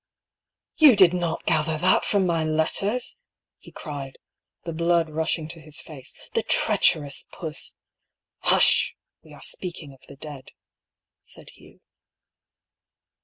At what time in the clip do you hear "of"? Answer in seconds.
9.93-10.01